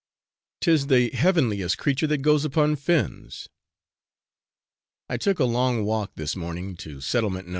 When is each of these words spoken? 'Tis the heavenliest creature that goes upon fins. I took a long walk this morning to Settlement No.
'Tis 0.61 0.87
the 0.87 1.11
heavenliest 1.11 1.77
creature 1.77 2.07
that 2.07 2.23
goes 2.23 2.43
upon 2.43 2.75
fins. 2.75 3.47
I 5.07 5.17
took 5.17 5.37
a 5.37 5.43
long 5.45 5.85
walk 5.85 6.13
this 6.15 6.35
morning 6.35 6.75
to 6.77 7.01
Settlement 7.01 7.47
No. 7.47 7.49